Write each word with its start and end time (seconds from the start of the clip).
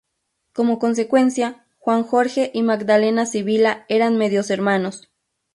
Como 0.53 0.79
consecuencia, 0.79 1.67
Juan 1.77 2.01
Jorge 2.01 2.49
y 2.55 2.63
Magdalena 2.63 3.27
Sibila 3.27 3.85
eran 3.87 4.17
medios 4.17 4.49
hermanos. 4.49 5.11